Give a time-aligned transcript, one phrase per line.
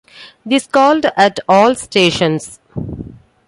[0.43, 2.59] This called at all stations.